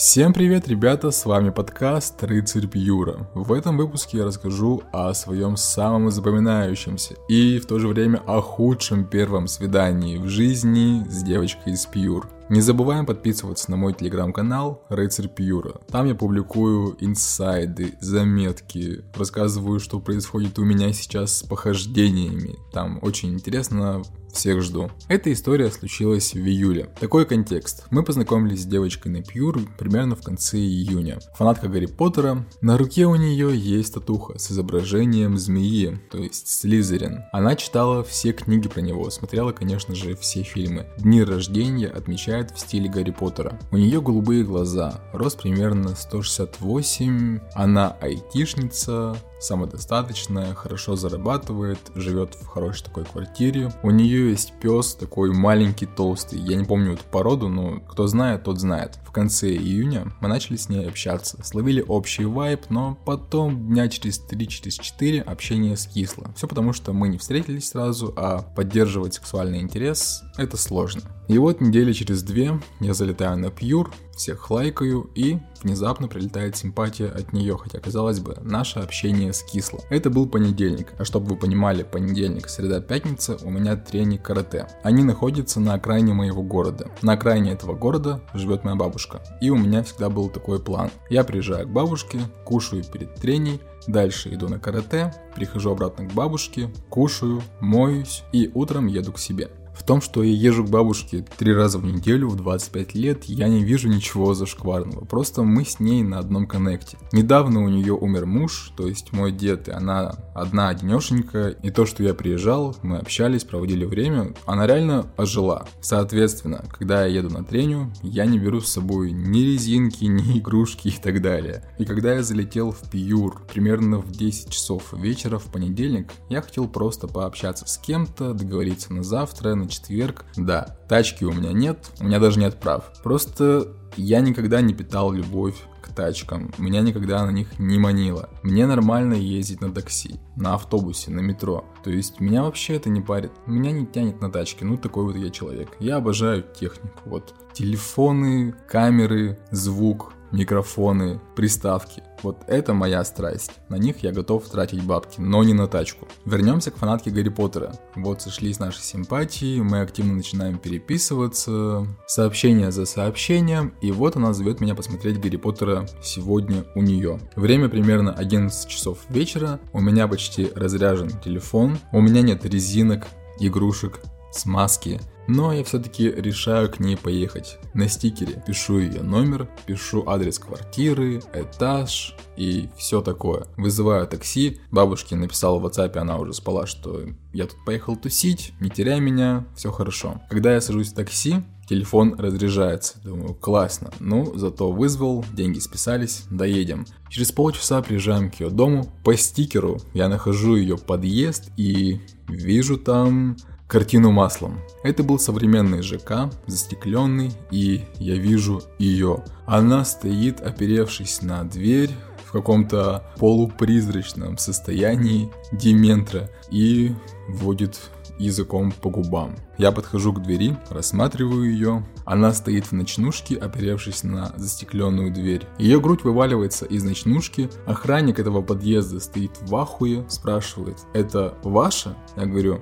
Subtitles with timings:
[0.00, 3.28] Всем привет, ребята, с вами подкаст «Рыцарь Пьюра».
[3.34, 8.40] В этом выпуске я расскажу о своем самом запоминающемся и в то же время о
[8.40, 12.26] худшем первом свидании в жизни с девочкой из Пьюр.
[12.48, 15.74] Не забываем подписываться на мой телеграм-канал Рыцарь Пьюра.
[15.90, 22.56] Там я публикую инсайды, заметки, рассказываю, что происходит у меня сейчас с похождениями.
[22.72, 24.90] Там очень интересно, всех жду.
[25.08, 26.90] Эта история случилась в июле.
[26.98, 27.84] Такой контекст.
[27.90, 31.18] Мы познакомились с девочкой на Пьюр примерно в конце июня.
[31.34, 32.46] Фанатка Гарри Поттера.
[32.60, 37.24] На руке у нее есть татуха с изображением змеи, то есть Слизерин.
[37.32, 40.86] Она читала все книги про него, смотрела, конечно же, все фильмы.
[40.98, 43.58] Дни рождения отмечает в стиле Гарри Поттера.
[43.70, 52.84] У нее голубые глаза, рост примерно 168, она айтишница, самодостаточная, хорошо зарабатывает, живет в хорошей
[52.84, 53.72] такой квартире.
[53.82, 56.38] У нее есть пес такой маленький, толстый.
[56.38, 58.98] Я не помню эту породу, но кто знает, тот знает.
[59.04, 61.42] В конце июня мы начали с ней общаться.
[61.42, 66.32] Словили общий вайб, но потом дня через 3-4 общение скисло.
[66.36, 71.02] Все потому, что мы не встретились сразу, а поддерживать сексуальный интерес это сложно.
[71.28, 77.08] И вот недели через две я залетаю на Пьюр, всех лайкаю и внезапно прилетает симпатия
[77.08, 79.80] от нее, хотя казалось бы, наше общение скисло.
[79.88, 84.66] Это был понедельник, а чтобы вы понимали, понедельник, среда, пятница у меня тренинг карате.
[84.82, 86.90] Они находятся на окраине моего города.
[87.00, 89.22] На окраине этого города живет моя бабушка.
[89.40, 90.90] И у меня всегда был такой план.
[91.08, 96.70] Я приезжаю к бабушке, кушаю перед треней, Дальше иду на карате, прихожу обратно к бабушке,
[96.90, 99.48] кушаю, моюсь и утром еду к себе.
[99.80, 103.48] В том, что я езжу к бабушке три раза в неделю в 25 лет, я
[103.48, 105.06] не вижу ничего зашкварного.
[105.06, 106.98] Просто мы с ней на одном коннекте.
[107.12, 111.48] Недавно у нее умер муж, то есть мой дед, и она одна одинешенька.
[111.48, 115.66] И то, что я приезжал, мы общались, проводили время, она реально ожила.
[115.80, 120.88] Соответственно, когда я еду на треню, я не беру с собой ни резинки, ни игрушки
[120.88, 121.64] и так далее.
[121.78, 126.68] И когда я залетел в Пьюр примерно в 10 часов вечера в понедельник, я хотел
[126.68, 130.24] просто пообщаться с кем-то, договориться на завтра, на четверг.
[130.36, 132.92] Да, тачки у меня нет, у меня даже нет прав.
[133.02, 138.28] Просто я никогда не питал любовь к тачкам, меня никогда на них не манило.
[138.42, 141.64] Мне нормально ездить на такси, на автобусе, на метро.
[141.82, 143.32] То есть меня вообще это не парит.
[143.46, 145.70] Меня не тянет на тачки, ну такой вот я человек.
[145.80, 152.02] Я обожаю технику, вот телефоны, камеры, звук, микрофоны, приставки.
[152.22, 153.52] Вот это моя страсть.
[153.68, 156.06] На них я готов тратить бабки, но не на тачку.
[156.24, 157.72] Вернемся к фанатке Гарри Поттера.
[157.96, 164.60] Вот сошлись наши симпатии, мы активно начинаем переписываться, сообщение за сообщением, и вот она зовет
[164.60, 167.18] меня посмотреть Гарри Поттера сегодня у нее.
[167.36, 173.06] Время примерно 11 часов вечера, у меня почти разряжен телефон, у меня нет резинок,
[173.38, 174.00] игрушек,
[174.32, 177.58] смазки, но я все-таки решаю к ней поехать.
[177.72, 183.46] На стикере пишу ее номер, пишу адрес квартиры, этаж и все такое.
[183.56, 188.70] Вызываю такси, бабушке написал в WhatsApp, она уже спала, что я тут поехал тусить, не
[188.70, 190.20] теряй меня, все хорошо.
[190.28, 191.36] Когда я сажусь в такси,
[191.68, 192.98] телефон разряжается.
[193.04, 193.92] Думаю, классно.
[194.00, 196.86] Ну, зато вызвал, деньги списались, доедем.
[197.08, 198.92] Через полчаса приезжаем к ее дому.
[199.04, 203.36] По стикеру я нахожу ее подъезд и вижу там
[203.70, 204.60] картину маслом.
[204.82, 209.22] Это был современный ЖК, застекленный, и я вижу ее.
[209.46, 211.90] Она стоит, оперевшись на дверь,
[212.26, 216.92] в каком-то полупризрачном состоянии дементра и
[217.28, 217.80] водит
[218.18, 219.36] языком по губам.
[219.56, 221.86] Я подхожу к двери, рассматриваю ее.
[222.04, 225.46] Она стоит в ночнушке, оперевшись на застекленную дверь.
[225.58, 227.48] Ее грудь вываливается из ночнушки.
[227.66, 231.96] Охранник этого подъезда стоит в ахуе, спрашивает, это ваша?
[232.16, 232.60] Я говорю,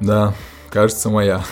[0.00, 0.34] да,
[0.70, 1.44] кажется моя.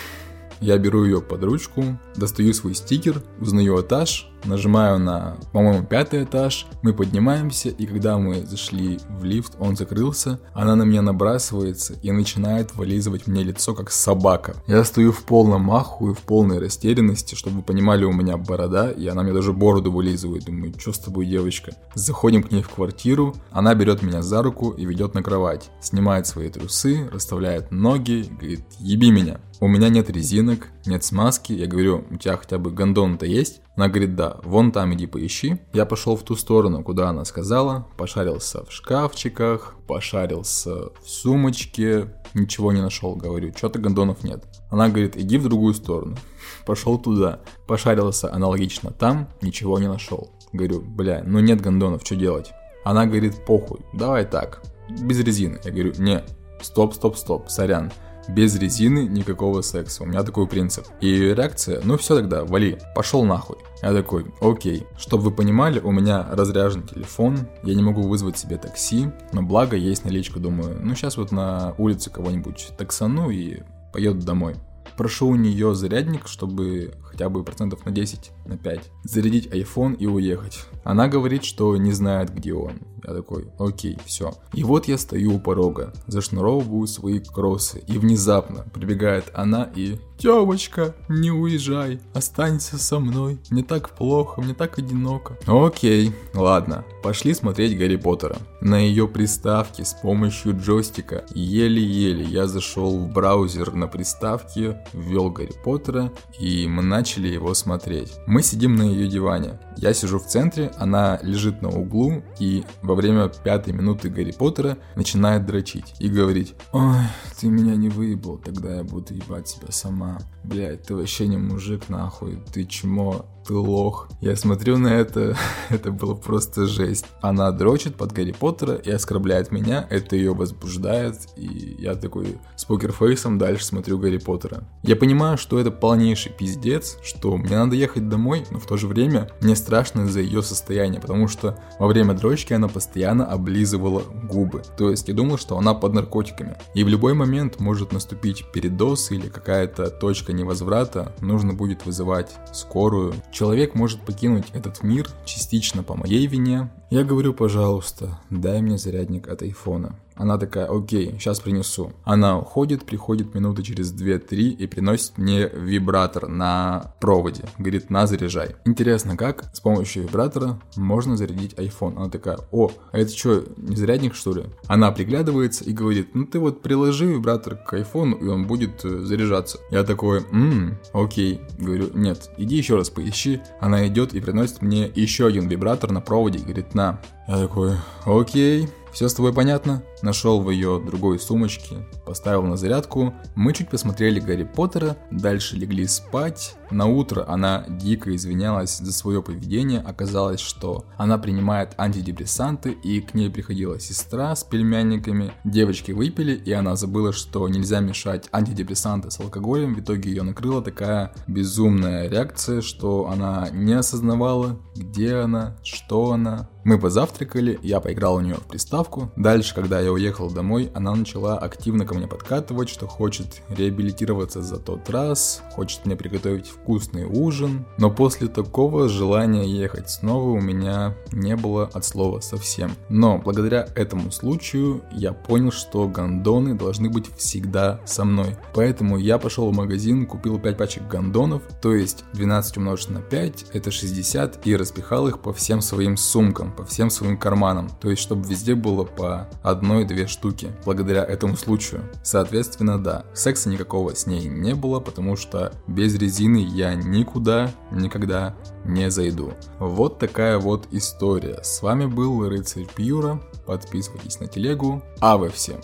[0.61, 6.67] Я беру ее под ручку, достаю свой стикер, узнаю этаж, нажимаю на, по-моему, пятый этаж,
[6.81, 12.11] мы поднимаемся, и когда мы зашли в лифт, он закрылся, она на меня набрасывается и
[12.11, 14.55] начинает вылизывать мне лицо, как собака.
[14.67, 18.91] Я стою в полном маху и в полной растерянности, чтобы вы понимали, у меня борода,
[18.91, 20.45] и она мне даже бороду вылизывает.
[20.45, 21.73] Думаю, что с тобой, девочка?
[21.93, 26.27] Заходим к ней в квартиру, она берет меня за руку и ведет на кровать, снимает
[26.27, 29.39] свои трусы, расставляет ноги, говорит, еби меня.
[29.61, 31.53] У меня нет резинок, нет смазки.
[31.53, 33.61] Я говорю, у тебя хотя бы гондон-то есть?
[33.77, 35.57] Она говорит, да, вон там иди поищи.
[35.73, 42.71] Я пошел в ту сторону, куда она сказала, пошарился в шкафчиках, пошарился в сумочке, ничего
[42.71, 44.43] не нашел, говорю, что-то гондонов нет.
[44.69, 46.17] Она говорит, иди в другую сторону.
[46.65, 50.31] Пошел туда, пошарился аналогично там, ничего не нашел.
[50.53, 52.51] Говорю, бля, ну нет гондонов, что делать?
[52.83, 55.59] Она говорит, похуй, давай так, без резины.
[55.63, 56.23] Я говорю, не,
[56.61, 57.91] стоп, стоп, стоп, сорян.
[58.27, 60.03] Без резины никакого секса.
[60.03, 60.85] У меня такой принцип.
[61.01, 63.57] И реакция, ну все тогда, вали, пошел нахуй.
[63.81, 64.85] Я такой, окей.
[64.97, 69.75] Чтобы вы понимали, у меня разряжен телефон, я не могу вызвать себе такси, но благо
[69.75, 73.59] есть наличка, думаю, ну сейчас вот на улице кого-нибудь таксану и
[73.93, 74.55] поеду домой.
[74.97, 78.91] Прошу у нее зарядник, чтобы хотя бы процентов на 10, на 5.
[79.03, 80.65] Зарядить iPhone и уехать.
[80.83, 82.73] Она говорит, что не знает, где он.
[83.07, 84.33] Я такой, окей, все.
[84.53, 90.95] И вот я стою у порога, зашнуровываю свои кроссы, и внезапно прибегает она и «Девочка,
[91.09, 95.37] не уезжай, останься со мной, мне так плохо, мне так одиноко».
[95.45, 98.37] Окей, ладно, пошли смотреть Гарри Поттера.
[98.61, 105.53] На ее приставке с помощью джойстика еле-еле я зашел в браузер на приставке, ввел Гарри
[105.63, 108.13] Поттера, и мы начали его смотреть.
[108.27, 109.59] Мы сидим на ее диване.
[109.77, 114.77] Я сижу в центре, она лежит на углу, и во время пятой минуты Гарри Поттера
[114.95, 116.97] начинает дрочить и говорить «Ой,
[117.39, 120.19] ты меня не выебал, тогда я буду ебать себя сама.
[120.43, 124.09] Блядь, ты вообще не мужик, нахуй, ты чмо, ты лох.
[124.21, 125.37] Я смотрю на это,
[125.69, 127.05] это было просто жесть.
[127.21, 132.65] Она дрочит под Гарри Поттера и оскорбляет меня, это ее возбуждает, и я такой с
[132.65, 134.63] покерфейсом дальше смотрю Гарри Поттера.
[134.83, 138.87] Я понимаю, что это полнейший пиздец, что мне надо ехать домой, но в то же
[138.87, 144.63] время мне страшно за ее состояние, потому что во время дрочки она постоянно облизывала губы.
[144.77, 146.57] То есть я думал, что она под наркотиками.
[146.73, 153.13] И в любой момент может наступить передоз или какая-то точка невозврата, нужно будет вызывать скорую,
[153.35, 156.69] Человек может покинуть этот мир частично по моей вине.
[156.89, 159.99] Я говорю, пожалуйста, дай мне зарядник от айфона.
[160.15, 161.91] Она такая, окей, сейчас принесу.
[162.03, 167.45] Она уходит, приходит минуты через 2-3 и приносит мне вибратор на проводе.
[167.57, 168.55] Говорит, на, заряжай.
[168.65, 171.97] Интересно, как с помощью вибратора можно зарядить iPhone?
[171.97, 174.45] Она такая, о, а это что, не зарядник что ли?
[174.67, 178.99] Она приглядывается и говорит, ну ты вот приложи вибратор к iPhone, и он будет э,
[178.99, 179.59] заряжаться.
[179.71, 181.41] Я такой, ммм, окей.
[181.57, 183.41] Говорю, нет, иди еще раз поищи.
[183.59, 186.99] Она идет и приносит мне еще один вибратор на проводе говорит, на.
[187.27, 187.73] Я такой,
[188.05, 188.69] окей.
[188.95, 189.83] Все с тобой понятно?
[190.01, 193.13] Нашел в ее другой сумочке, поставил на зарядку.
[193.35, 196.55] Мы чуть посмотрели Гарри Поттера, дальше легли спать.
[196.71, 199.79] На утро она дико извинялась за свое поведение.
[199.79, 205.33] Оказалось, что она принимает антидепрессанты и к ней приходила сестра с пельменниками.
[205.43, 209.75] Девочки выпили и она забыла, что нельзя мешать антидепрессанты с алкоголем.
[209.75, 216.49] В итоге ее накрыла такая безумная реакция, что она не осознавала, где она, что она.
[216.63, 219.11] Мы позавтракали, я поиграл у нее в приставку.
[219.15, 224.89] Дальше, когда я уехал домой, она начала активно мне подкатывать, что хочет реабилитироваться за тот
[224.89, 227.65] раз, хочет мне приготовить вкусный ужин.
[227.77, 232.71] Но после такого желания ехать снова у меня не было от слова совсем.
[232.89, 238.37] Но благодаря этому случаю я понял, что гондоны должны быть всегда со мной.
[238.53, 243.47] Поэтому я пошел в магазин, купил 5 пачек гондонов, то есть 12 умножить на 5
[243.53, 248.01] это 60 и распихал их по всем своим сумкам по всем своим карманам, то есть
[248.01, 251.83] чтобы везде было по одной-две штуки, благодаря этому случаю.
[252.03, 258.35] Соответственно, да, секса никакого с ней не было, потому что без резины я никуда, никогда
[258.65, 259.33] не зайду.
[259.59, 261.39] Вот такая вот история.
[261.43, 265.61] С вами был Рыцарь Пьюра, подписывайтесь на телегу, а вы всем